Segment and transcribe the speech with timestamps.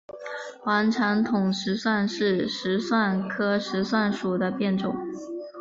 [0.63, 4.95] 黄长筒石蒜是石蒜科石蒜属的变种。